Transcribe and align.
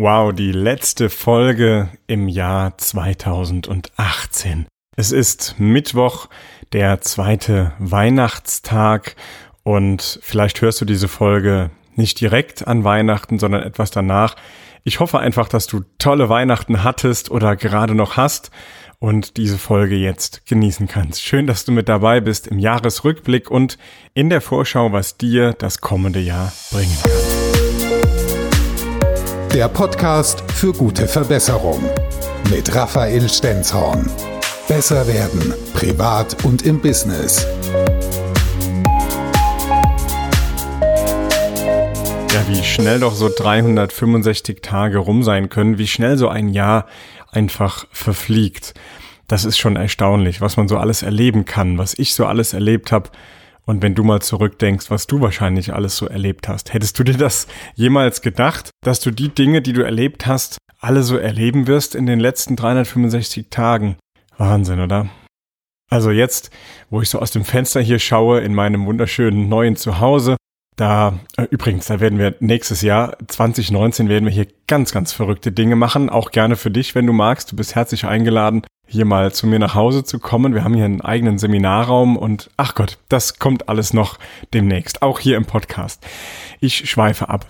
Wow, 0.00 0.32
die 0.32 0.52
letzte 0.52 1.10
Folge 1.10 1.88
im 2.06 2.28
Jahr 2.28 2.78
2018. 2.78 4.66
Es 4.96 5.10
ist 5.10 5.56
Mittwoch, 5.58 6.28
der 6.72 7.00
zweite 7.00 7.72
Weihnachtstag 7.80 9.16
und 9.64 10.20
vielleicht 10.22 10.62
hörst 10.62 10.80
du 10.80 10.84
diese 10.84 11.08
Folge 11.08 11.70
nicht 11.96 12.20
direkt 12.20 12.64
an 12.68 12.84
Weihnachten, 12.84 13.40
sondern 13.40 13.64
etwas 13.64 13.90
danach. 13.90 14.36
Ich 14.84 15.00
hoffe 15.00 15.18
einfach, 15.18 15.48
dass 15.48 15.66
du 15.66 15.80
tolle 15.98 16.28
Weihnachten 16.28 16.84
hattest 16.84 17.32
oder 17.32 17.56
gerade 17.56 17.96
noch 17.96 18.16
hast 18.16 18.52
und 19.00 19.36
diese 19.36 19.58
Folge 19.58 19.96
jetzt 19.96 20.46
genießen 20.46 20.86
kannst. 20.86 21.24
Schön, 21.24 21.48
dass 21.48 21.64
du 21.64 21.72
mit 21.72 21.88
dabei 21.88 22.20
bist 22.20 22.46
im 22.46 22.60
Jahresrückblick 22.60 23.50
und 23.50 23.78
in 24.14 24.30
der 24.30 24.42
Vorschau, 24.42 24.92
was 24.92 25.16
dir 25.16 25.54
das 25.54 25.80
kommende 25.80 26.20
Jahr 26.20 26.52
bringen 26.70 26.96
kann. 27.02 28.17
Der 29.54 29.66
Podcast 29.68 30.44
für 30.52 30.72
gute 30.74 31.08
Verbesserung 31.08 31.82
mit 32.50 32.74
Raphael 32.74 33.28
Stenzhorn. 33.30 34.10
Besser 34.68 35.06
werden, 35.08 35.54
privat 35.72 36.44
und 36.44 36.62
im 36.66 36.80
Business. 36.80 37.46
Ja, 42.30 42.46
wie 42.48 42.62
schnell 42.62 43.00
doch 43.00 43.14
so 43.14 43.30
365 43.34 44.60
Tage 44.60 44.98
rum 44.98 45.22
sein 45.22 45.48
können, 45.48 45.78
wie 45.78 45.86
schnell 45.86 46.18
so 46.18 46.28
ein 46.28 46.48
Jahr 46.48 46.86
einfach 47.32 47.86
verfliegt. 47.90 48.74
Das 49.28 49.46
ist 49.46 49.56
schon 49.56 49.76
erstaunlich, 49.76 50.42
was 50.42 50.58
man 50.58 50.68
so 50.68 50.76
alles 50.76 51.02
erleben 51.02 51.46
kann, 51.46 51.78
was 51.78 51.98
ich 51.98 52.14
so 52.14 52.26
alles 52.26 52.52
erlebt 52.52 52.92
habe 52.92 53.10
und 53.68 53.82
wenn 53.82 53.94
du 53.94 54.02
mal 54.02 54.22
zurückdenkst, 54.22 54.90
was 54.90 55.06
du 55.06 55.20
wahrscheinlich 55.20 55.74
alles 55.74 55.98
so 55.98 56.06
erlebt 56.06 56.48
hast, 56.48 56.72
hättest 56.72 56.98
du 56.98 57.04
dir 57.04 57.18
das 57.18 57.46
jemals 57.74 58.22
gedacht, 58.22 58.70
dass 58.82 58.98
du 59.00 59.10
die 59.10 59.28
Dinge, 59.28 59.60
die 59.60 59.74
du 59.74 59.84
erlebt 59.84 60.26
hast, 60.26 60.56
alle 60.80 61.02
so 61.02 61.18
erleben 61.18 61.66
wirst 61.66 61.94
in 61.94 62.06
den 62.06 62.18
letzten 62.18 62.56
365 62.56 63.48
Tagen? 63.50 63.96
Wahnsinn, 64.38 64.80
oder? 64.80 65.10
Also 65.90 66.10
jetzt, 66.10 66.50
wo 66.88 67.02
ich 67.02 67.10
so 67.10 67.18
aus 67.18 67.30
dem 67.30 67.44
Fenster 67.44 67.82
hier 67.82 67.98
schaue 67.98 68.40
in 68.40 68.54
meinem 68.54 68.86
wunderschönen 68.86 69.50
neuen 69.50 69.76
Zuhause, 69.76 70.37
da, 70.78 71.18
äh, 71.36 71.42
übrigens, 71.50 71.86
da 71.86 71.98
werden 71.98 72.20
wir 72.20 72.36
nächstes 72.38 72.82
Jahr, 72.82 73.16
2019, 73.26 74.08
werden 74.08 74.24
wir 74.24 74.32
hier 74.32 74.46
ganz, 74.68 74.92
ganz 74.92 75.12
verrückte 75.12 75.50
Dinge 75.50 75.74
machen. 75.74 76.08
Auch 76.08 76.30
gerne 76.30 76.54
für 76.54 76.70
dich, 76.70 76.94
wenn 76.94 77.06
du 77.06 77.12
magst. 77.12 77.50
Du 77.50 77.56
bist 77.56 77.74
herzlich 77.74 78.04
eingeladen, 78.04 78.62
hier 78.86 79.04
mal 79.04 79.32
zu 79.32 79.48
mir 79.48 79.58
nach 79.58 79.74
Hause 79.74 80.04
zu 80.04 80.20
kommen. 80.20 80.54
Wir 80.54 80.62
haben 80.62 80.74
hier 80.74 80.84
einen 80.84 81.00
eigenen 81.00 81.38
Seminarraum 81.38 82.16
und 82.16 82.50
ach 82.56 82.76
Gott, 82.76 82.98
das 83.08 83.40
kommt 83.40 83.68
alles 83.68 83.92
noch 83.92 84.18
demnächst, 84.54 85.02
auch 85.02 85.18
hier 85.18 85.36
im 85.36 85.46
Podcast. 85.46 86.06
Ich 86.60 86.88
schweife 86.88 87.28
ab. 87.28 87.46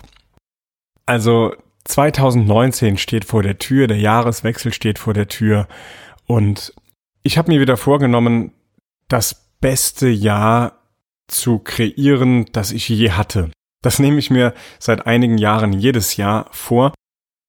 Also 1.05 1.53
2019 1.85 2.97
steht 2.97 3.25
vor 3.25 3.43
der 3.43 3.59
Tür, 3.59 3.85
der 3.85 3.99
Jahreswechsel 3.99 4.73
steht 4.73 4.97
vor 4.97 5.13
der 5.13 5.27
Tür 5.27 5.67
und 6.25 6.73
ich 7.21 7.37
habe 7.37 7.51
mir 7.51 7.61
wieder 7.61 7.77
vorgenommen, 7.77 8.53
das 9.07 9.53
beste 9.61 10.07
Jahr 10.07 10.78
zu 11.29 11.59
kreieren, 11.59 12.45
das 12.51 12.71
ich 12.71 12.89
je 12.89 13.11
hatte. 13.11 13.51
Das 13.81 13.99
nehme 13.99 14.19
ich 14.19 14.29
mir 14.29 14.53
seit 14.79 15.07
einigen 15.07 15.37
Jahren 15.37 15.73
jedes 15.73 16.17
Jahr 16.17 16.47
vor 16.51 16.93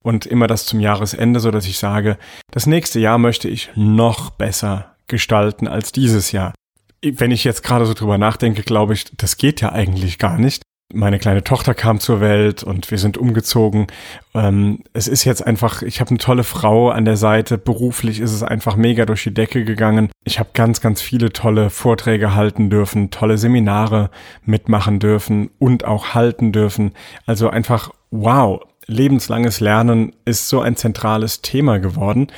und 0.03 0.27
immer 0.27 0.47
das 0.47 0.67
zum 0.67 0.81
Jahresende, 0.81 1.41
so 1.41 1.51
dass 1.51 1.67
ich 1.67 1.79
sage, 1.79 2.19
das 2.51 2.67
nächste 2.67 3.01
Jahr 3.01 3.19
möchte 3.19 3.49
ich 3.49 3.71
noch 3.75 4.31
besser 4.31 4.97
gestalten 5.09 5.69
als 5.69 5.93
dieses 5.93 6.33
Jahr. 6.33 6.55
Wenn 7.03 7.31
ich 7.31 7.45
jetzt 7.45 7.63
gerade 7.63 7.87
so 7.87 7.95
drüber 7.95 8.19
nachdenke, 8.19 8.63
glaube 8.63 8.95
ich, 8.95 9.05
das 9.17 9.37
geht 9.37 9.61
ja 9.61 9.73
eigentlich 9.73 10.19
gar 10.19 10.39
nicht. 10.39 10.63
Meine 10.93 11.19
kleine 11.19 11.45
Tochter 11.45 11.75
kam 11.75 12.01
zur 12.01 12.21
Welt 12.21 12.63
und 12.63 12.91
wir 12.91 12.99
sind 12.99 13.17
umgezogen. 13.17 13.87
Ähm, 14.35 14.81
es 14.93 15.07
ist 15.07 15.25
jetzt 15.25 15.47
einfach, 15.47 15.83
ich 15.83 16.01
habe 16.01 16.11
eine 16.11 16.19
tolle 16.19 16.43
Frau 16.43 16.91
an 16.91 17.05
der 17.05 17.17
Seite. 17.17 17.59
Beruflich 17.59 18.21
ist 18.21 18.33
es 18.33 18.43
einfach 18.43 18.77
mega 18.77 19.07
durch 19.07 19.23
die 19.23 19.35
Decke 19.35 19.65
gegangen. 19.65 20.11
Ich 20.25 20.39
habe 20.39 20.51
ganz, 20.53 20.81
ganz 20.81 21.01
viele 21.01 21.33
tolle 21.33 21.71
Vorträge 21.71 22.35
halten 22.35 22.71
dürfen, 22.71 23.11
tolle 23.11 23.39
Seminare 23.39 24.11
mitmachen 24.45 24.99
dürfen 24.99 25.51
und 25.59 25.85
auch 25.85 26.15
halten 26.15 26.51
dürfen. 26.51 26.93
Also 27.27 27.51
einfach 27.51 27.91
wow 28.11 28.61
lebenslanges 28.87 29.61
Lernen 29.61 30.13
ist 30.25 30.49
so 30.49 30.61
ein 30.61 30.77
zentrales 30.77 31.43
Thema 31.43 31.79
geworden. 31.79 32.29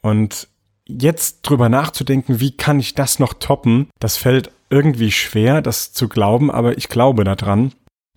Und 0.00 0.48
jetzt 0.86 1.42
drüber 1.42 1.68
nachzudenken, 1.68 2.40
wie 2.40 2.56
kann 2.56 2.80
ich 2.80 2.94
das 2.94 3.18
noch 3.18 3.34
toppen, 3.34 3.88
das 4.00 4.16
fällt 4.16 4.50
irgendwie 4.68 5.12
schwer, 5.12 5.62
das 5.62 5.92
zu 5.92 6.08
glauben, 6.08 6.50
aber 6.50 6.76
ich 6.76 6.88
glaube 6.88 7.24
daran. 7.24 7.72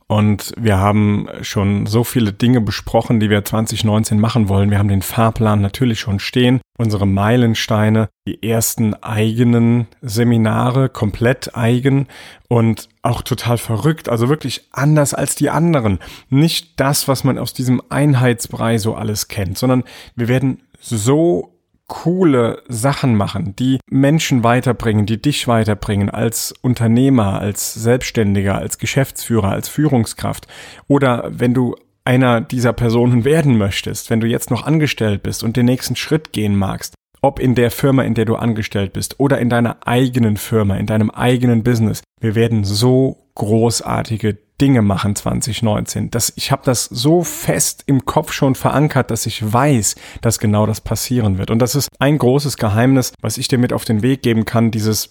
Und 0.07 0.53
wir 0.55 0.77
haben 0.77 1.27
schon 1.41 1.87
so 1.87 2.03
viele 2.03 2.31
Dinge 2.31 2.61
besprochen, 2.61 3.19
die 3.19 3.31
wir 3.31 3.43
2019 3.43 4.19
machen 4.19 4.49
wollen. 4.49 4.69
Wir 4.69 4.77
haben 4.77 4.87
den 4.87 5.01
Fahrplan 5.01 5.61
natürlich 5.61 5.99
schon 5.99 6.19
stehen, 6.19 6.61
unsere 6.77 7.07
Meilensteine, 7.07 8.09
die 8.27 8.47
ersten 8.47 8.93
eigenen 8.93 9.87
Seminare, 10.01 10.89
komplett 10.89 11.55
eigen 11.55 12.07
und 12.47 12.87
auch 13.01 13.23
total 13.23 13.57
verrückt, 13.57 14.07
also 14.07 14.29
wirklich 14.29 14.67
anders 14.71 15.15
als 15.15 15.33
die 15.33 15.49
anderen. 15.49 15.97
Nicht 16.29 16.79
das, 16.79 17.07
was 17.07 17.23
man 17.23 17.39
aus 17.39 17.53
diesem 17.53 17.81
Einheitsbrei 17.89 18.77
so 18.77 18.93
alles 18.93 19.27
kennt, 19.27 19.57
sondern 19.57 19.83
wir 20.15 20.27
werden 20.27 20.61
so 20.79 21.54
coole 21.87 22.63
Sachen 22.67 23.15
machen, 23.15 23.55
die 23.55 23.79
Menschen 23.89 24.43
weiterbringen, 24.43 25.05
die 25.05 25.21
dich 25.21 25.47
weiterbringen 25.47 26.09
als 26.09 26.53
Unternehmer, 26.61 27.39
als 27.39 27.73
Selbstständiger, 27.73 28.57
als 28.57 28.77
Geschäftsführer, 28.77 29.51
als 29.51 29.69
Führungskraft. 29.69 30.47
Oder 30.87 31.29
wenn 31.31 31.53
du 31.53 31.75
einer 32.03 32.41
dieser 32.41 32.73
Personen 32.73 33.25
werden 33.25 33.57
möchtest, 33.57 34.09
wenn 34.09 34.19
du 34.19 34.27
jetzt 34.27 34.51
noch 34.51 34.65
angestellt 34.65 35.23
bist 35.23 35.43
und 35.43 35.57
den 35.57 35.65
nächsten 35.65 35.95
Schritt 35.95 36.31
gehen 36.31 36.55
magst, 36.55 36.95
ob 37.21 37.39
in 37.39 37.55
der 37.55 37.71
Firma, 37.71 38.03
in 38.03 38.13
der 38.13 38.25
du 38.25 38.35
angestellt 38.35 38.93
bist 38.93 39.19
oder 39.19 39.39
in 39.39 39.49
deiner 39.49 39.87
eigenen 39.87 40.37
Firma, 40.37 40.77
in 40.77 40.85
deinem 40.85 41.09
eigenen 41.09 41.63
Business. 41.63 42.03
Wir 42.19 42.35
werden 42.35 42.63
so 42.63 43.17
großartige 43.33 44.37
Dinge 44.61 44.81
machen 44.81 45.15
2019. 45.15 46.11
Das, 46.11 46.33
ich 46.35 46.51
habe 46.51 46.61
das 46.65 46.85
so 46.85 47.23
fest 47.23 47.83
im 47.87 48.05
Kopf 48.05 48.31
schon 48.31 48.55
verankert, 48.55 49.11
dass 49.11 49.25
ich 49.25 49.51
weiß, 49.51 49.95
dass 50.21 50.39
genau 50.39 50.65
das 50.65 50.81
passieren 50.81 51.37
wird. 51.37 51.51
Und 51.51 51.59
das 51.59 51.75
ist 51.75 51.89
ein 51.99 52.17
großes 52.17 52.57
Geheimnis, 52.57 53.13
was 53.21 53.37
ich 53.37 53.47
dir 53.47 53.57
mit 53.57 53.73
auf 53.73 53.85
den 53.85 54.01
Weg 54.01 54.21
geben 54.21 54.45
kann, 54.45 54.71
dieses 54.71 55.09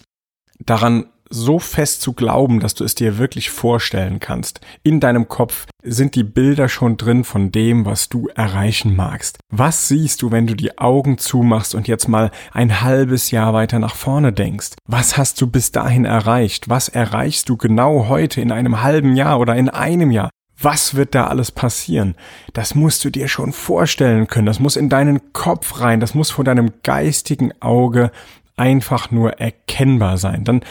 daran 0.59 1.05
so 1.29 1.59
fest 1.59 2.01
zu 2.01 2.13
glauben, 2.13 2.59
dass 2.59 2.75
du 2.75 2.83
es 2.83 2.95
dir 2.95 3.17
wirklich 3.17 3.49
vorstellen 3.49 4.19
kannst. 4.19 4.61
In 4.83 4.99
deinem 4.99 5.27
Kopf 5.27 5.65
sind 5.83 6.15
die 6.15 6.23
Bilder 6.23 6.69
schon 6.69 6.97
drin 6.97 7.23
von 7.23 7.51
dem, 7.51 7.85
was 7.85 8.09
du 8.09 8.27
erreichen 8.27 8.95
magst. 8.95 9.39
Was 9.49 9.87
siehst 9.87 10.21
du, 10.21 10.31
wenn 10.31 10.47
du 10.47 10.55
die 10.55 10.77
Augen 10.77 11.17
zumachst 11.17 11.75
und 11.75 11.87
jetzt 11.87 12.07
mal 12.07 12.31
ein 12.51 12.81
halbes 12.81 13.31
Jahr 13.31 13.53
weiter 13.53 13.79
nach 13.79 13.95
vorne 13.95 14.33
denkst? 14.33 14.73
Was 14.87 15.17
hast 15.17 15.41
du 15.41 15.47
bis 15.47 15.71
dahin 15.71 16.05
erreicht? 16.05 16.69
Was 16.69 16.89
erreichst 16.89 17.49
du 17.49 17.57
genau 17.57 18.07
heute 18.07 18.41
in 18.41 18.51
einem 18.51 18.81
halben 18.81 19.15
Jahr 19.15 19.39
oder 19.39 19.55
in 19.55 19.69
einem 19.69 20.11
Jahr? 20.11 20.29
Was 20.59 20.95
wird 20.95 21.15
da 21.15 21.27
alles 21.27 21.51
passieren? 21.51 22.15
Das 22.53 22.75
musst 22.75 23.03
du 23.03 23.09
dir 23.09 23.27
schon 23.27 23.51
vorstellen 23.51 24.27
können. 24.27 24.45
Das 24.45 24.59
muss 24.59 24.77
in 24.77 24.89
deinen 24.89 25.33
Kopf 25.33 25.81
rein. 25.81 25.99
Das 25.99 26.13
muss 26.13 26.31
vor 26.31 26.45
deinem 26.45 26.71
geistigen 26.81 27.51
Auge 27.61 28.11
einfach 28.55 29.11
nur 29.11 29.33
erkennbar 29.39 30.17
sein. 30.17 30.45
Dann 30.45 30.61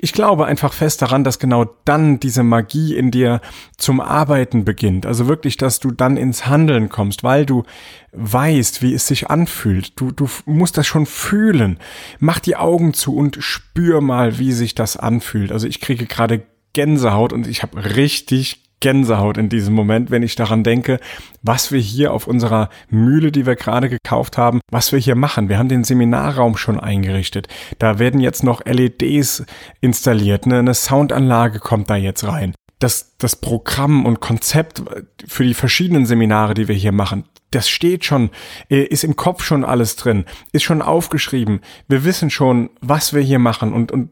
ich 0.00 0.12
glaube 0.12 0.46
einfach 0.46 0.72
fest 0.72 1.02
daran, 1.02 1.24
dass 1.24 1.40
genau 1.40 1.64
dann 1.84 2.20
diese 2.20 2.44
Magie 2.44 2.94
in 2.94 3.10
dir 3.10 3.40
zum 3.76 4.00
Arbeiten 4.00 4.64
beginnt. 4.64 5.06
Also 5.06 5.26
wirklich, 5.26 5.56
dass 5.56 5.80
du 5.80 5.90
dann 5.90 6.16
ins 6.16 6.46
Handeln 6.46 6.88
kommst, 6.88 7.24
weil 7.24 7.44
du 7.44 7.64
weißt, 8.12 8.80
wie 8.80 8.94
es 8.94 9.08
sich 9.08 9.28
anfühlt. 9.28 10.00
Du, 10.00 10.12
du 10.12 10.28
musst 10.46 10.78
das 10.78 10.86
schon 10.86 11.04
fühlen. 11.04 11.78
Mach 12.20 12.38
die 12.38 12.54
Augen 12.54 12.94
zu 12.94 13.16
und 13.16 13.38
spür 13.40 14.00
mal, 14.00 14.38
wie 14.38 14.52
sich 14.52 14.76
das 14.76 14.96
anfühlt. 14.96 15.50
Also 15.50 15.66
ich 15.66 15.80
kriege 15.80 16.06
gerade 16.06 16.42
Gänsehaut 16.74 17.32
und 17.32 17.48
ich 17.48 17.62
habe 17.64 17.96
richtig 17.96 18.67
Gänsehaut 18.80 19.38
in 19.38 19.48
diesem 19.48 19.74
Moment, 19.74 20.10
wenn 20.10 20.22
ich 20.22 20.36
daran 20.36 20.62
denke, 20.64 21.00
was 21.42 21.72
wir 21.72 21.80
hier 21.80 22.12
auf 22.12 22.26
unserer 22.26 22.68
Mühle, 22.88 23.32
die 23.32 23.46
wir 23.46 23.56
gerade 23.56 23.88
gekauft 23.88 24.38
haben, 24.38 24.60
was 24.70 24.92
wir 24.92 24.98
hier 24.98 25.14
machen. 25.14 25.48
Wir 25.48 25.58
haben 25.58 25.68
den 25.68 25.84
Seminarraum 25.84 26.56
schon 26.56 26.78
eingerichtet. 26.78 27.48
Da 27.78 27.98
werden 27.98 28.20
jetzt 28.20 28.44
noch 28.44 28.64
LEDs 28.64 29.44
installiert. 29.80 30.46
Ne? 30.46 30.58
Eine 30.58 30.74
Soundanlage 30.74 31.58
kommt 31.58 31.90
da 31.90 31.96
jetzt 31.96 32.24
rein. 32.24 32.54
Das, 32.78 33.16
das 33.18 33.34
Programm 33.34 34.06
und 34.06 34.20
Konzept 34.20 34.82
für 35.26 35.42
die 35.42 35.54
verschiedenen 35.54 36.06
Seminare, 36.06 36.54
die 36.54 36.68
wir 36.68 36.76
hier 36.76 36.92
machen, 36.92 37.24
das 37.50 37.68
steht 37.68 38.04
schon, 38.04 38.30
äh, 38.68 38.82
ist 38.82 39.04
im 39.04 39.16
Kopf 39.16 39.42
schon 39.42 39.64
alles 39.64 39.96
drin, 39.96 40.26
ist 40.52 40.62
schon 40.62 40.82
aufgeschrieben. 40.82 41.60
Wir 41.88 42.04
wissen 42.04 42.30
schon, 42.30 42.70
was 42.80 43.14
wir 43.14 43.22
hier 43.22 43.38
machen 43.38 43.72
und, 43.72 43.90
und 43.90 44.10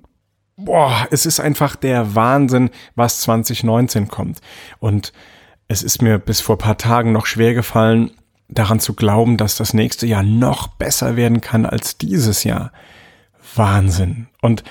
boah, 0.57 1.07
es 1.11 1.27
ist 1.27 1.41
einfach 1.41 1.77
der 1.77 2.15
Wahnsinn, 2.15 2.71
was 2.95 3.21
2019 3.21 4.09
kommt. 4.09 4.41
Und 4.79 5.13
es 5.69 5.83
ist 5.83 6.03
mir 6.03 6.19
bis 6.19 6.41
vor 6.41 6.59
paar 6.59 6.79
Tagen 6.79 7.13
noch 7.13 7.27
schwer 7.27 7.55
gefallen, 7.55 8.11
daran 8.49 8.81
zu 8.81 8.95
glauben, 8.95 9.37
dass 9.37 9.57
das 9.57 9.75
nächste 9.75 10.07
Jahr 10.07 10.23
noch 10.23 10.69
besser 10.69 11.17
werden 11.17 11.41
kann 11.41 11.67
als 11.67 11.99
dieses 11.99 12.45
Jahr. 12.45 12.73
Wahnsinn. 13.55 14.29
Und 14.41 14.65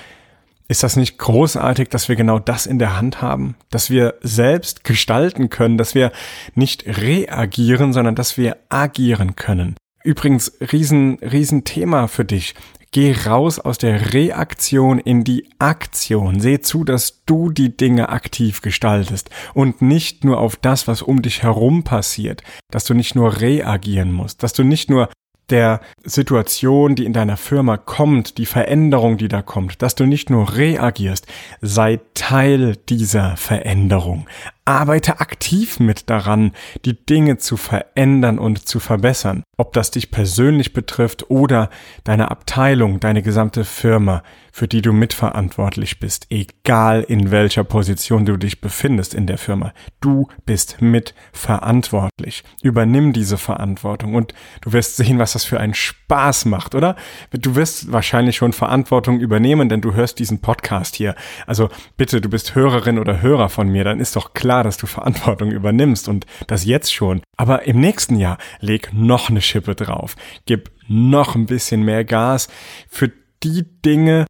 Ist 0.68 0.82
das 0.82 0.96
nicht 0.96 1.18
großartig, 1.18 1.90
dass 1.90 2.08
wir 2.08 2.16
genau 2.16 2.40
das 2.40 2.66
in 2.66 2.80
der 2.80 2.96
Hand 2.96 3.22
haben? 3.22 3.54
Dass 3.70 3.88
wir 3.88 4.14
selbst 4.20 4.82
gestalten 4.82 5.48
können, 5.48 5.78
dass 5.78 5.94
wir 5.94 6.10
nicht 6.56 6.84
reagieren, 6.86 7.92
sondern 7.92 8.16
dass 8.16 8.36
wir 8.36 8.56
agieren 8.68 9.36
können. 9.36 9.76
Übrigens, 10.02 10.52
riesen, 10.72 11.18
riesen 11.20 11.62
Thema 11.62 12.08
für 12.08 12.24
dich. 12.24 12.54
Geh 12.96 13.14
raus 13.26 13.58
aus 13.58 13.76
der 13.76 14.14
Reaktion 14.14 14.98
in 14.98 15.22
die 15.22 15.50
Aktion. 15.58 16.40
Seh 16.40 16.60
zu, 16.60 16.82
dass 16.82 17.26
du 17.26 17.50
die 17.50 17.76
Dinge 17.76 18.08
aktiv 18.08 18.62
gestaltest 18.62 19.28
und 19.52 19.82
nicht 19.82 20.24
nur 20.24 20.40
auf 20.40 20.56
das, 20.56 20.88
was 20.88 21.02
um 21.02 21.20
dich 21.20 21.42
herum 21.42 21.84
passiert. 21.84 22.42
Dass 22.70 22.86
du 22.86 22.94
nicht 22.94 23.14
nur 23.14 23.42
reagieren 23.42 24.12
musst, 24.12 24.42
dass 24.42 24.54
du 24.54 24.62
nicht 24.62 24.88
nur 24.88 25.10
der 25.50 25.82
Situation, 26.04 26.94
die 26.94 27.04
in 27.04 27.12
deiner 27.12 27.36
Firma 27.36 27.76
kommt, 27.76 28.38
die 28.38 28.46
Veränderung, 28.46 29.18
die 29.18 29.28
da 29.28 29.42
kommt, 29.42 29.82
dass 29.82 29.94
du 29.94 30.06
nicht 30.06 30.30
nur 30.30 30.56
reagierst, 30.56 31.26
sei 31.60 32.00
Teil 32.14 32.76
dieser 32.88 33.36
Veränderung. 33.36 34.26
Arbeite 34.66 35.20
aktiv 35.20 35.80
mit 35.80 36.10
daran, 36.10 36.52
die 36.84 37.06
Dinge 37.06 37.38
zu 37.38 37.56
verändern 37.56 38.38
und 38.38 38.66
zu 38.66 38.80
verbessern. 38.80 39.44
Ob 39.56 39.72
das 39.72 39.90
dich 39.90 40.10
persönlich 40.10 40.72
betrifft 40.72 41.30
oder 41.30 41.70
deine 42.04 42.30
Abteilung, 42.30 43.00
deine 43.00 43.22
gesamte 43.22 43.64
Firma, 43.64 44.22
für 44.56 44.68
die 44.68 44.80
du 44.82 44.94
mitverantwortlich 44.94 46.00
bist, 46.00 46.28
egal 46.30 47.02
in 47.02 47.30
welcher 47.30 47.62
Position 47.62 48.24
du 48.24 48.38
dich 48.38 48.62
befindest 48.62 49.14
in 49.14 49.26
der 49.26 49.36
Firma. 49.36 49.72
Du 50.00 50.28
bist 50.46 50.80
mitverantwortlich. 50.80 52.42
Übernimm 52.62 53.12
diese 53.12 53.36
Verantwortung 53.36 54.14
und 54.14 54.32
du 54.62 54.72
wirst 54.72 54.96
sehen, 54.96 55.18
was 55.18 55.34
das 55.34 55.44
für 55.44 55.60
einen 55.60 55.74
Spaß 55.74 56.46
macht, 56.46 56.74
oder? 56.74 56.96
Du 57.32 57.54
wirst 57.54 57.92
wahrscheinlich 57.92 58.36
schon 58.36 58.54
Verantwortung 58.54 59.20
übernehmen, 59.20 59.68
denn 59.68 59.82
du 59.82 59.92
hörst 59.92 60.18
diesen 60.18 60.40
Podcast 60.40 60.96
hier. 60.96 61.14
Also 61.46 61.68
bitte, 61.98 62.22
du 62.22 62.30
bist 62.30 62.54
Hörerin 62.54 62.98
oder 62.98 63.20
Hörer 63.20 63.50
von 63.50 63.68
mir, 63.68 63.84
dann 63.84 64.00
ist 64.00 64.16
doch 64.16 64.32
klar, 64.56 64.64
dass 64.64 64.78
du 64.78 64.86
Verantwortung 64.86 65.50
übernimmst 65.50 66.08
und 66.08 66.24
das 66.46 66.64
jetzt 66.64 66.94
schon. 66.94 67.20
Aber 67.36 67.66
im 67.66 67.78
nächsten 67.78 68.16
Jahr 68.16 68.38
leg 68.60 68.90
noch 68.94 69.28
eine 69.28 69.42
Schippe 69.42 69.74
drauf. 69.74 70.16
Gib 70.46 70.70
noch 70.88 71.34
ein 71.34 71.44
bisschen 71.46 71.82
mehr 71.82 72.04
Gas 72.04 72.48
für 72.88 73.12
die 73.42 73.66
Dinge, 73.84 74.24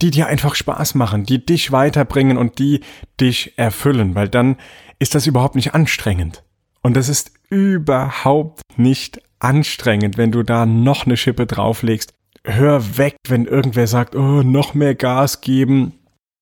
die 0.00 0.10
dir 0.10 0.28
einfach 0.28 0.54
Spaß 0.54 0.94
machen, 0.94 1.26
die 1.26 1.44
dich 1.44 1.72
weiterbringen 1.72 2.38
und 2.38 2.58
die 2.58 2.80
dich 3.20 3.58
erfüllen, 3.58 4.14
weil 4.14 4.30
dann 4.30 4.56
ist 4.98 5.14
das 5.14 5.26
überhaupt 5.26 5.56
nicht 5.56 5.74
anstrengend. 5.74 6.42
Und 6.80 6.96
das 6.96 7.10
ist 7.10 7.32
überhaupt 7.50 8.62
nicht 8.78 9.20
anstrengend, 9.40 10.16
wenn 10.16 10.32
du 10.32 10.42
da 10.42 10.64
noch 10.64 11.04
eine 11.04 11.18
Schippe 11.18 11.44
drauflegst. 11.44 12.14
Hör 12.44 12.96
weg, 12.96 13.16
wenn 13.28 13.44
irgendwer 13.44 13.86
sagt, 13.86 14.14
oh, 14.14 14.42
noch 14.42 14.72
mehr 14.72 14.94
Gas 14.94 15.42
geben. 15.42 15.92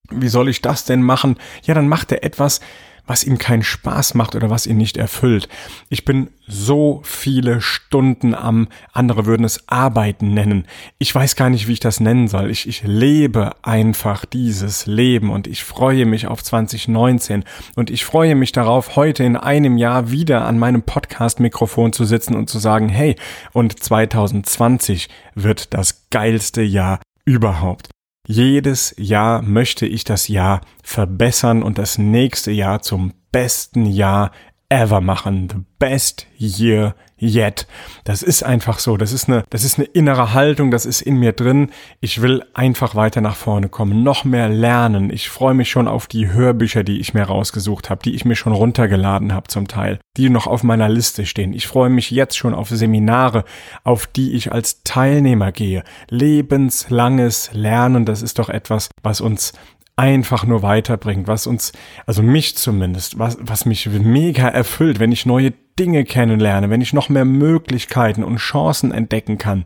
Wie 0.09 0.29
soll 0.29 0.49
ich 0.49 0.63
das 0.63 0.85
denn 0.85 1.03
machen? 1.03 1.37
Ja, 1.65 1.75
dann 1.75 1.89
macht 1.89 2.13
er 2.13 2.23
etwas, 2.23 2.61
was 3.09 3.25
ihm 3.25 3.39
keinen 3.39 3.65
Spaß 3.65 4.15
macht 4.15 4.37
oder 4.37 4.51
was 4.51 4.67
ihn 4.67 4.77
nicht 4.77 4.97
erfüllt. 4.97 5.49
Ich 5.89 6.05
bin 6.05 6.29
so 6.47 7.01
viele 7.05 7.61
Stunden 7.61 8.35
am, 8.35 8.69
andere 8.93 9.27
würden 9.27 9.45
es 9.45 9.69
Arbeiten 9.69 10.35
nennen. 10.35 10.67
Ich 10.99 11.15
weiß 11.15 11.35
gar 11.35 11.51
nicht, 11.51 11.67
wie 11.67 11.73
ich 11.73 11.81
das 11.81 12.01
nennen 12.01 12.29
soll. 12.29 12.51
Ich, 12.51 12.69
ich 12.69 12.83
lebe 12.85 13.53
einfach 13.63 14.25
dieses 14.25 14.87
Leben 14.87 15.31
und 15.31 15.47
ich 15.47 15.65
freue 15.65 16.07
mich 16.07 16.27
auf 16.27 16.45
2019 16.45 17.45
und 17.75 17.91
ich 17.91 18.05
freue 18.05 18.35
mich 18.35 18.53
darauf, 18.53 18.95
heute 18.95 19.25
in 19.25 19.37
einem 19.37 19.79
Jahr 19.79 20.11
wieder 20.11 20.47
an 20.47 20.59
meinem 20.59 20.83
Podcast-Mikrofon 20.83 21.93
zu 21.93 22.05
sitzen 22.05 22.37
und 22.37 22.49
zu 22.49 22.59
sagen, 22.59 22.89
hey, 22.89 23.17
und 23.53 23.83
2020 23.83 25.09
wird 25.35 25.75
das 25.75 26.09
geilste 26.11 26.63
Jahr 26.63 27.01
überhaupt. 27.25 27.89
Jedes 28.31 28.95
Jahr 28.99 29.41
möchte 29.41 29.87
ich 29.87 30.05
das 30.05 30.29
Jahr 30.29 30.61
verbessern 30.83 31.63
und 31.63 31.79
das 31.79 31.97
nächste 31.97 32.51
Jahr 32.51 32.83
zum 32.83 33.15
besten 33.33 33.87
Jahr 33.87 34.33
ever 34.69 35.01
machen. 35.01 35.49
The 35.51 35.65
best 35.79 36.27
year 36.39 36.95
yet. 37.21 37.67
Das 38.05 38.23
ist 38.23 38.43
einfach 38.43 38.79
so. 38.79 38.97
Das 38.97 39.13
ist 39.13 39.29
eine, 39.29 39.45
das 39.51 39.65
ist 39.65 39.79
eine 39.79 39.87
innere 39.87 40.35
Haltung. 40.35 40.71
Das 40.71 40.87
ist 40.87 41.01
in 41.01 41.17
mir 41.17 41.33
drin. 41.33 41.71
Ich 42.01 42.23
will 42.23 42.45
einfach 42.55 42.95
weiter 42.95 43.21
nach 43.21 43.37
vorne 43.37 43.69
kommen, 43.69 44.03
noch 44.03 44.25
mehr 44.25 44.49
lernen. 44.49 45.11
Ich 45.11 45.29
freue 45.29 45.55
mich 45.55 45.71
schon 45.71 45.89
auf 45.89 46.07
die 46.07 46.31
Hörbücher, 46.31 46.85
die 46.85 47.01
ich 47.01 47.15
mir 47.15 47.25
rausgesucht 47.25 47.91
habe, 47.91 48.03
die 48.03 48.15
ich 48.15 48.25
mir 48.25 48.37
schon 48.37 48.53
runtergeladen 48.53 49.33
habe 49.33 49.49
zum 49.49 49.69
Teil, 49.69 49.99
die 50.17 50.31
noch 50.31 50.47
auf 50.47 50.63
meiner 50.63 50.89
Liste 50.89 51.27
stehen. 51.27 51.53
Ich 51.53 51.67
freue 51.67 51.91
mich 51.91 52.11
jetzt 52.11 52.37
schon 52.37 52.55
auf 52.55 52.69
Seminare, 52.69 53.45
auf 53.85 54.07
die 54.07 54.35
ich 54.35 54.53
als 54.53 54.83
Teilnehmer 54.83 55.53
gehe. 55.53 55.83
Lebenslanges 56.09 57.51
Lernen, 57.53 58.05
das 58.05 58.23
ist 58.23 58.39
doch 58.39 58.49
etwas, 58.49 58.91
was 59.03 59.21
uns 59.21 59.53
einfach 59.99 60.47
nur 60.47 60.63
weiterbringt, 60.63 61.27
was 61.27 61.47
uns, 61.47 61.73
also 62.07 62.23
mich 62.23 62.57
zumindest, 62.57 63.19
was, 63.19 63.37
was 63.41 63.67
mich 63.67 63.87
mega 63.89 64.49
erfüllt, 64.49 65.01
wenn 65.01 65.13
ich 65.13 65.27
neue 65.27 65.53
Dinge 65.79 66.05
kennenlerne, 66.05 66.71
wenn 66.71 66.81
ich 66.81 66.93
noch 66.93 67.09
mehr 67.09 67.25
Möglichkeiten 67.25 68.23
und 68.23 68.37
Chancen 68.37 68.93
entdecken 68.93 69.39
kann. 69.39 69.65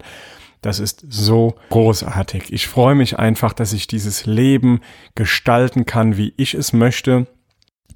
Das 0.62 0.79
ist 0.79 1.05
so 1.08 1.56
großartig. 1.70 2.52
Ich 2.52 2.67
freue 2.69 2.94
mich 2.94 3.19
einfach, 3.19 3.52
dass 3.52 3.73
ich 3.73 3.88
dieses 3.88 4.26
Leben 4.26 4.81
gestalten 5.14 5.87
kann, 5.87 6.17
wie 6.17 6.32
ich 6.37 6.55
es 6.55 6.73
möchte 6.73 7.26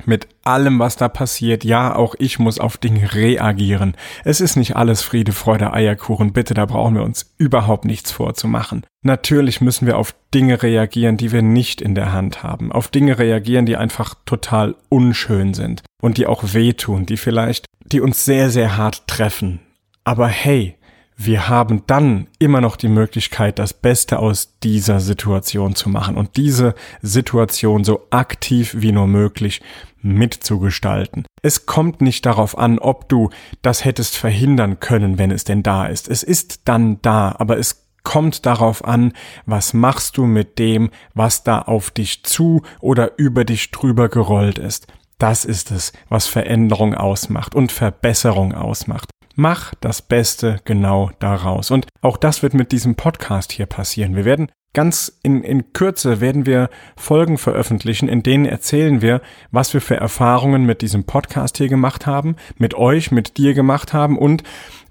mit 0.05 0.29
allem, 0.45 0.79
was 0.79 0.97
da 0.97 1.09
passiert. 1.09 1.65
Ja, 1.65 1.95
auch 1.95 2.15
ich 2.19 2.39
muss 2.39 2.59
auf 2.59 2.77
Dinge 2.77 3.15
reagieren. 3.15 3.97
Es 4.25 4.41
ist 4.41 4.57
nicht 4.57 4.77
alles 4.77 5.03
Friede, 5.03 5.33
Freude, 5.33 5.73
Eierkuchen. 5.73 6.33
Bitte, 6.33 6.55
da 6.55 6.67
brauchen 6.67 6.95
wir 6.95 7.03
uns 7.03 7.35
überhaupt 7.39 7.85
nichts 7.85 8.13
vorzumachen. 8.13 8.85
Natürlich 9.03 9.61
müssen 9.61 9.87
wir 9.87 9.99
auf 9.99 10.15
Dinge 10.35 10.63
reagieren, 10.63 11.17
die 11.17 11.33
wir 11.33 11.43
nicht 11.43 11.81
in 11.81 11.95
der 11.95 12.13
Hand 12.13 12.43
haben. 12.43 12.73
Auf 12.73 12.89
Dinge 12.89 13.19
reagieren, 13.19 13.67
die 13.67 13.77
einfach 13.77 14.15
total 14.27 14.75
unschön 14.89 15.55
sind 15.55 15.83
und 16.03 16.19
die 16.19 16.27
auch 16.27 16.53
wehtun, 16.53 17.07
die 17.07 17.17
vielleicht, 17.17 17.67
die 17.85 18.01
uns 18.01 18.25
sehr, 18.25 18.51
sehr 18.51 18.77
hart 18.77 19.07
treffen. 19.07 19.61
Aber 20.05 20.29
hey, 20.29 20.76
wir 21.17 21.49
haben 21.49 21.83
dann 21.87 22.29
immer 22.39 22.61
noch 22.61 22.77
die 22.77 22.89
Möglichkeit, 22.89 23.59
das 23.59 23.73
Beste 23.73 24.19
aus 24.19 24.59
dieser 24.63 25.01
Situation 25.01 25.75
zu 25.75 25.89
machen 25.89 26.17
und 26.17 26.37
diese 26.37 26.75
Situation 27.01 27.85
so 27.85 28.07
aktiv 28.11 28.77
wie 28.79 28.93
nur 28.93 29.07
möglich 29.07 29.63
mitzugestalten. 30.03 31.25
Es 31.43 31.65
kommt 31.65 32.03
nicht 32.03 32.27
darauf 32.27 32.57
an, 32.59 32.79
ob 32.79 33.09
du 33.09 33.31
das 33.63 33.85
hättest 33.85 34.17
verhindern 34.17 34.79
können, 34.79 35.19
wenn 35.19 35.31
es 35.31 35.45
denn 35.45 35.63
da 35.63 35.87
ist. 35.87 36.09
Es 36.09 36.23
ist 36.23 36.61
dann 36.67 37.01
da, 37.01 37.35
aber 37.39 37.59
es 37.59 37.87
kommt 38.03 38.47
darauf 38.47 38.85
an, 38.85 39.15
was 39.47 39.73
machst 39.75 40.17
du 40.19 40.27
mit 40.27 40.59
dem, 40.59 40.91
was 41.15 41.43
da 41.43 41.63
auf 41.63 41.91
dich 41.91 42.25
zu 42.25 42.63
oder 42.81 43.19
über 43.19 43.45
dich 43.45 43.71
drüber 43.71 44.09
gerollt 44.09 44.59
ist. 44.59 44.87
Das 45.19 45.47
ist 45.47 45.71
es, 45.71 45.93
was 46.09 46.27
Veränderung 46.27 46.95
ausmacht 46.95 47.55
und 47.55 47.73
Verbesserung 47.73 48.53
ausmacht. 48.55 49.09
Mach 49.39 49.75
das 49.83 50.01
Beste 50.01 50.61
genau 50.65 51.11
daraus. 51.19 51.71
Und 51.71 51.87
auch 52.01 52.17
das 52.17 52.43
wird 52.43 52.55
mit 52.55 52.73
diesem 52.73 52.95
Podcast 52.95 53.53
hier 53.53 53.67
passieren. 53.67 54.17
Wir 54.17 54.25
werden 54.25 54.51
ganz 54.73 55.19
in, 55.23 55.43
in 55.43 55.75
Kürze 55.75 56.23
werden 56.23 56.47
wir 56.47 56.71
Folgen 56.97 57.37
veröffentlichen, 57.37 58.09
in 58.09 58.23
denen 58.23 58.47
erzählen 58.47 59.03
wir, 59.03 59.21
was 59.51 59.75
wir 59.75 59.83
für 59.83 59.97
Erfahrungen 59.97 60.65
mit 60.65 60.81
diesem 60.81 61.05
Podcast 61.05 61.59
hier 61.59 61.69
gemacht 61.69 62.07
haben, 62.07 62.37
mit 62.57 62.73
euch, 62.75 63.11
mit 63.11 63.37
dir 63.37 63.53
gemacht 63.53 63.93
haben 63.93 64.17
und 64.17 64.43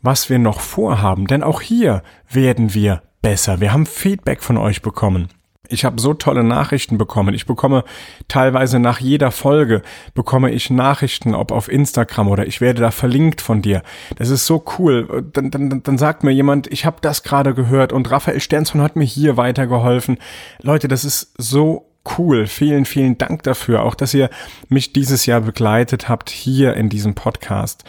was 0.03 0.29
wir 0.29 0.37
noch 0.37 0.59
vorhaben. 0.59 1.25
Denn 1.25 1.41
auch 1.41 1.61
hier 1.61 2.03
werden 2.29 2.75
wir 2.75 3.01
besser. 3.23 3.59
Wir 3.61 3.73
haben 3.73 3.87
Feedback 3.87 4.43
von 4.43 4.57
euch 4.57 4.83
bekommen. 4.83 5.29
Ich 5.69 5.85
habe 5.85 5.99
so 5.99 6.13
tolle 6.13 6.43
Nachrichten 6.43 6.97
bekommen. 6.97 7.33
Ich 7.33 7.45
bekomme 7.45 7.83
teilweise 8.27 8.79
nach 8.79 8.99
jeder 8.99 9.31
Folge 9.31 9.81
bekomme 10.13 10.51
ich 10.51 10.69
Nachrichten, 10.69 11.35
ob 11.35 11.51
auf 11.51 11.69
Instagram 11.71 12.27
oder 12.27 12.47
ich 12.47 12.61
werde 12.61 12.81
da 12.81 12.91
verlinkt 12.91 13.41
von 13.41 13.61
dir. 13.61 13.83
Das 14.17 14.29
ist 14.29 14.45
so 14.45 14.63
cool. 14.77 15.25
Dann, 15.33 15.51
dann, 15.51 15.83
dann 15.83 15.97
sagt 15.97 16.23
mir 16.23 16.31
jemand, 16.31 16.67
ich 16.67 16.85
habe 16.85 16.97
das 17.01 17.23
gerade 17.23 17.53
gehört 17.53 17.93
und 17.93 18.09
Raphael 18.09 18.39
Sternson 18.39 18.81
hat 18.81 18.95
mir 18.95 19.05
hier 19.05 19.37
weitergeholfen. 19.37 20.17
Leute, 20.61 20.87
das 20.87 21.05
ist 21.05 21.33
so 21.37 21.87
cool. 22.17 22.47
Vielen, 22.47 22.85
vielen 22.85 23.17
Dank 23.17 23.43
dafür. 23.43 23.83
Auch, 23.83 23.95
dass 23.95 24.13
ihr 24.13 24.29
mich 24.69 24.93
dieses 24.93 25.25
Jahr 25.25 25.41
begleitet 25.41 26.07
habt 26.09 26.29
hier 26.29 26.75
in 26.75 26.89
diesem 26.89 27.15
Podcast. 27.15 27.83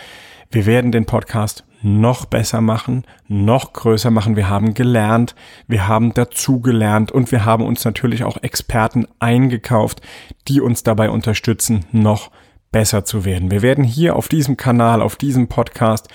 Wir 0.50 0.66
werden 0.66 0.92
den 0.92 1.06
Podcast 1.06 1.64
noch 1.82 2.24
besser 2.26 2.60
machen, 2.60 3.04
noch 3.28 3.72
größer 3.72 4.10
machen. 4.10 4.36
Wir 4.36 4.48
haben 4.48 4.74
gelernt, 4.74 5.34
wir 5.66 5.86
haben 5.88 6.14
dazugelernt 6.14 7.12
und 7.12 7.32
wir 7.32 7.44
haben 7.44 7.64
uns 7.64 7.84
natürlich 7.84 8.24
auch 8.24 8.42
Experten 8.42 9.06
eingekauft, 9.18 10.00
die 10.48 10.60
uns 10.60 10.82
dabei 10.82 11.10
unterstützen, 11.10 11.84
noch 11.92 12.30
besser 12.72 13.04
zu 13.04 13.24
werden. 13.24 13.50
Wir 13.50 13.62
werden 13.62 13.84
hier 13.84 14.16
auf 14.16 14.28
diesem 14.28 14.56
Kanal, 14.56 15.00
auf 15.00 15.16
diesem 15.16 15.48
Podcast, 15.48 16.08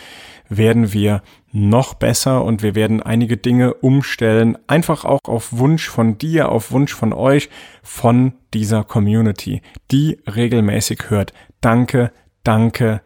werden 0.50 0.91
wir 0.91 1.23
noch 1.53 1.93
besser 1.93 2.43
und 2.43 2.61
wir 2.61 2.75
werden 2.75 3.01
einige 3.01 3.38
Dinge 3.38 3.73
umstellen, 3.75 4.57
einfach 4.67 5.05
auch 5.05 5.21
auf 5.25 5.57
Wunsch 5.57 5.89
von 5.89 6.17
dir, 6.17 6.50
auf 6.50 6.71
Wunsch 6.71 6.93
von 6.93 7.13
euch, 7.13 7.50
von 7.81 8.33
dieser 8.53 8.83
Community, 8.83 9.61
die 9.91 10.19
regelmäßig 10.27 11.09
hört. 11.09 11.33
Danke, 11.61 12.11
danke, 12.43 13.01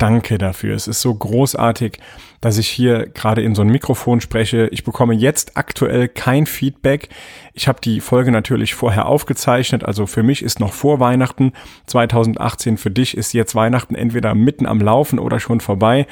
danke 0.00 0.38
dafür. 0.38 0.74
Es 0.74 0.88
ist 0.88 1.00
so 1.02 1.14
großartig, 1.14 1.98
dass 2.40 2.58
ich 2.58 2.68
hier 2.68 3.06
gerade 3.06 3.42
in 3.42 3.54
so 3.54 3.62
ein 3.62 3.68
Mikrofon 3.68 4.20
spreche. 4.20 4.68
Ich 4.72 4.82
bekomme 4.82 5.14
jetzt 5.14 5.56
aktuell 5.56 6.08
kein 6.08 6.46
Feedback. 6.46 7.10
Ich 7.52 7.68
habe 7.68 7.80
die 7.80 8.00
Folge 8.00 8.32
natürlich 8.32 8.74
vorher 8.74 9.06
aufgezeichnet. 9.06 9.84
Also 9.84 10.06
für 10.06 10.22
mich 10.22 10.42
ist 10.42 10.58
noch 10.58 10.72
vor 10.72 11.00
Weihnachten 11.00 11.52
2018. 11.86 12.78
Für 12.78 12.90
dich 12.90 13.16
ist 13.16 13.34
jetzt 13.34 13.54
Weihnachten 13.54 13.94
entweder 13.94 14.34
mitten 14.34 14.66
am 14.66 14.80
Laufen 14.80 15.18
oder 15.18 15.38
schon 15.38 15.60
vorbei. 15.60 16.06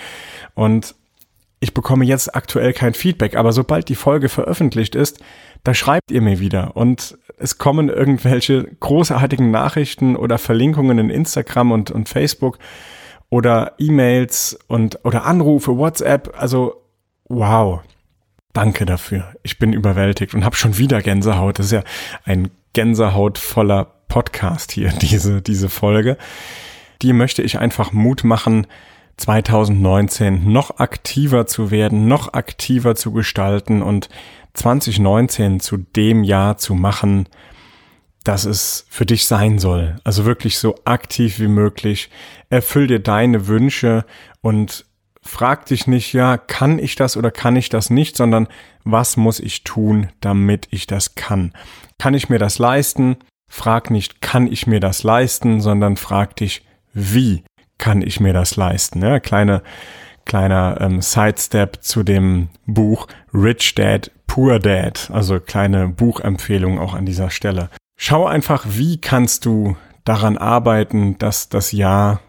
Und 0.54 0.95
ich 1.61 1.73
bekomme 1.73 2.04
jetzt 2.04 2.35
aktuell 2.35 2.75
kein 2.75 2.92
Feedback. 2.92 3.37
Aber 3.37 3.52
sobald 3.52 3.88
die 3.88 3.95
Folge 3.95 4.28
veröffentlicht 4.28 4.95
ist, 4.95 5.18
da 5.64 5.73
schreibt 5.73 6.11
ihr 6.11 6.21
mir 6.21 6.40
wieder. 6.40 6.76
Und 6.76 7.16
es 7.38 7.57
kommen 7.57 7.88
irgendwelche 7.88 8.64
großartigen 8.80 9.50
Nachrichten 9.50 10.14
oder 10.14 10.37
Verlinkungen 10.37 10.99
in 10.99 11.11
Instagram 11.11 11.73
und, 11.73 11.90
und 11.90 12.09
Facebook 12.09 12.59
oder 13.30 13.75
E-Mails 13.78 14.58
und 14.68 15.04
oder 15.04 15.25
Anrufe, 15.25 15.76
WhatsApp. 15.76 16.35
Also 16.37 16.82
wow, 17.28 17.80
danke 18.52 18.87
dafür. 18.87 19.32
Ich 19.42 19.58
bin 19.58 19.73
überwältigt 19.73 20.35
und 20.35 20.44
habe 20.44 20.56
schon 20.56 20.78
wieder 20.78 21.02
Gänsehaut. 21.02 21.58
Das 21.58 21.66
ist 21.66 21.73
ja 21.73 21.82
ein 22.25 22.50
Gänsehautvoller 22.73 23.87
Podcast 24.08 24.73
hier, 24.73 24.88
diese, 25.02 25.42
diese 25.42 25.68
Folge. 25.68 26.16
Die 27.02 27.12
möchte 27.12 27.42
ich 27.42 27.58
einfach 27.58 27.92
Mut 27.92 28.25
machen, 28.25 28.66
2019 29.18 30.50
noch 30.50 30.78
aktiver 30.78 31.47
zu 31.47 31.70
werden, 31.70 32.08
noch 32.08 32.32
aktiver 32.35 32.94
zu 32.94 33.12
gestalten 33.12 33.82
und 33.82 34.08
2019 34.54 35.61
zu 35.61 35.76
dem 35.76 36.25
Jahr 36.25 36.56
zu 36.56 36.75
machen, 36.75 37.28
dass 38.28 38.44
es 38.44 38.85
für 38.90 39.06
dich 39.06 39.26
sein 39.26 39.58
soll. 39.58 39.97
Also 40.04 40.26
wirklich 40.26 40.58
so 40.58 40.75
aktiv 40.85 41.40
wie 41.40 41.49
möglich. 41.49 42.11
Erfüll 42.50 42.87
dir 42.87 42.99
deine 42.99 43.47
Wünsche 43.47 44.04
und 44.42 44.85
frag 45.23 45.64
dich 45.64 45.87
nicht, 45.87 46.12
ja, 46.12 46.37
kann 46.37 46.78
ich 46.78 46.94
das 46.94 47.16
oder 47.16 47.30
kann 47.30 47.56
ich 47.56 47.70
das 47.70 47.88
nicht, 47.88 48.18
sondern 48.18 48.47
was 48.85 49.16
muss 49.16 49.40
ich 49.40 49.64
tun, 49.64 50.08
damit 50.20 50.68
ich 50.70 50.87
das 50.87 51.14
kann? 51.14 51.54
Kann 51.97 52.12
ich 52.12 52.28
mir 52.28 52.38
das 52.38 52.58
leisten? 52.58 53.16
Frag 53.50 53.90
nicht, 53.90 54.20
kann 54.20 54.47
ich 54.47 54.66
mir 54.66 54.80
das 54.80 55.04
leisten, 55.04 55.62
sondern 55.62 55.97
frag 55.97 56.37
dich, 56.37 56.66
wie 56.92 57.44
kann 57.78 58.02
ich 58.02 58.20
mir 58.20 58.35
das 58.35 58.56
leisten? 58.56 59.00
Ja, 59.00 59.20
kleine, 59.20 59.62
kleiner 60.26 60.76
ähm, 60.82 61.00
Sidestep 61.00 61.78
zu 61.80 62.02
dem 62.02 62.50
Buch 62.66 63.06
Rich 63.32 63.75
Dad, 63.75 64.11
Poor 64.26 64.58
Dad, 64.58 65.11
also 65.11 65.40
kleine 65.40 65.88
Buchempfehlung 65.88 66.78
auch 66.78 66.92
an 66.92 67.06
dieser 67.06 67.30
Stelle. 67.30 67.70
Schau 68.00 68.26
einfach, 68.26 68.64
wie 68.69 69.00
kannst 69.00 69.45
du 69.45 69.76
daran 70.05 70.38
arbeiten, 70.38 71.19
dass 71.19 71.49
das 71.49 71.73
Jahr 71.73 72.21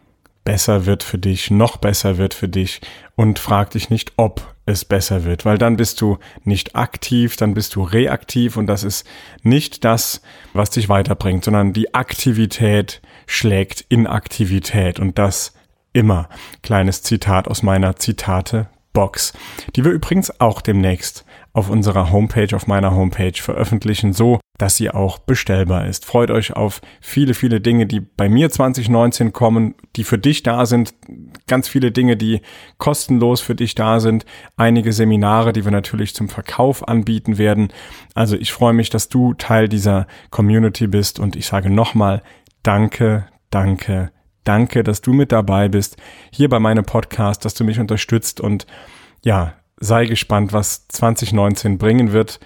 besser 0.44 0.88
wird 0.88 1.04
für 1.04 1.20
dich, 1.20 1.52
noch 1.52 1.78
besser 1.78 2.18
wird 2.18 2.34
für 2.34 2.48
dich 2.48 2.82
und 3.16 3.38
frag 3.38 3.70
dich 3.70 3.92
nicht, 3.92 4.14
ob 4.18 4.56
es 4.66 4.84
besser 4.84 5.26
wird, 5.26 5.46
weil 5.46 5.60
dann 5.60 5.78
bist 5.78 6.02
du 6.02 6.18
nicht 6.44 6.76
aktiv, 6.76 7.36
dann 7.36 7.54
bist 7.54 7.76
du 7.76 7.84
reaktiv 7.84 8.58
und 8.58 8.66
das 8.66 8.84
ist 8.84 9.06
nicht 9.44 9.86
das, 9.86 10.24
was 10.54 10.72
dich 10.72 10.90
weiterbringt, 10.90 11.46
sondern 11.46 11.72
die 11.72 11.94
Aktivität 11.94 13.00
schlägt 13.28 13.86
Inaktivität 13.90 15.00
und 15.00 15.20
das 15.20 15.54
immer. 15.94 16.30
Kleines 16.64 17.04
Zitat 17.04 17.48
aus 17.48 17.62
meiner 17.62 17.96
Zitate 17.96 18.70
Box, 18.92 19.34
die 19.76 19.86
wir 19.86 19.92
übrigens 19.92 20.40
auch 20.42 20.62
demnächst 20.62 21.26
auf 21.54 21.70
unserer 21.70 22.12
Homepage, 22.12 22.56
auf 22.56 22.68
meiner 22.68 22.96
Homepage 22.96 23.34
veröffentlichen, 23.36 24.14
so 24.14 24.40
dass 24.60 24.76
sie 24.76 24.92
auch 24.92 25.20
bestellbar 25.20 25.88
ist. 25.88 26.06
Freut 26.06 26.32
euch 26.32 26.54
auf 26.54 26.82
viele, 27.00 27.34
viele 27.34 27.62
Dinge, 27.62 27.86
die 27.86 28.02
bei 28.02 28.28
mir 28.28 28.50
2019 28.50 29.32
kommen, 29.32 29.74
die 29.96 30.04
für 30.04 30.18
dich 30.18 30.44
da 30.44 30.66
sind. 30.66 30.94
Ganz 31.48 31.70
viele 31.70 31.92
Dinge, 31.92 32.18
die 32.18 32.42
kostenlos 32.78 33.40
für 33.40 33.56
dich 33.56 33.74
da 33.74 34.02
sind. 34.02 34.26
Einige 34.58 34.92
Seminare, 34.92 35.54
die 35.54 35.64
wir 35.64 35.72
natürlich 35.72 36.14
zum 36.14 36.28
Verkauf 36.28 36.88
anbieten 36.88 37.38
werden. 37.38 37.70
Also 38.14 38.36
ich 38.36 38.52
freue 38.52 38.74
mich, 38.74 38.90
dass 38.90 39.08
du 39.08 39.34
Teil 39.34 39.70
dieser 39.70 40.08
Community 40.30 40.88
bist 40.88 41.20
und 41.20 41.38
ich 41.38 41.48
sage 41.48 41.70
nochmal, 41.70 42.22
danke, 42.62 43.28
danke, 43.52 44.12
danke, 44.44 44.84
dass 44.84 45.02
du 45.02 45.14
mit 45.14 45.32
dabei 45.32 45.70
bist, 45.70 45.96
hier 46.32 46.50
bei 46.50 46.60
meinem 46.60 46.84
Podcast, 46.84 47.46
dass 47.46 47.54
du 47.54 47.64
mich 47.64 47.80
unterstützt 47.80 48.42
und 48.42 48.68
ja, 49.24 49.54
sei 49.80 50.06
gespannt, 50.06 50.54
was 50.54 50.88
2019 50.88 51.78
bringen 51.78 52.12
wird. 52.12 52.40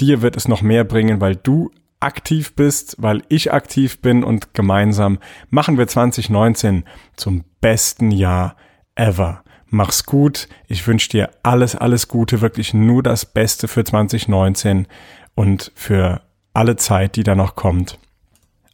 Dir 0.00 0.22
wird 0.22 0.36
es 0.36 0.48
noch 0.48 0.62
mehr 0.62 0.84
bringen, 0.84 1.20
weil 1.20 1.36
du 1.36 1.70
aktiv 2.00 2.54
bist, 2.54 2.96
weil 2.98 3.22
ich 3.28 3.52
aktiv 3.52 4.00
bin 4.00 4.24
und 4.24 4.54
gemeinsam 4.54 5.18
machen 5.50 5.78
wir 5.78 5.86
2019 5.86 6.84
zum 7.16 7.44
besten 7.60 8.10
Jahr 8.10 8.56
ever. 8.94 9.42
Mach's 9.68 10.04
gut. 10.04 10.48
Ich 10.66 10.86
wünsche 10.86 11.08
dir 11.08 11.30
alles, 11.42 11.76
alles 11.76 12.08
Gute, 12.08 12.40
wirklich 12.40 12.74
nur 12.74 13.02
das 13.02 13.24
Beste 13.24 13.68
für 13.68 13.84
2019 13.84 14.86
und 15.34 15.72
für 15.74 16.20
alle 16.52 16.76
Zeit, 16.76 17.16
die 17.16 17.22
da 17.22 17.34
noch 17.34 17.54
kommt. 17.54 17.98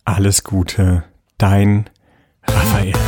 Alles 0.04 0.42
Gute, 0.42 1.04
dein 1.36 1.88
Raphael. 2.42 3.07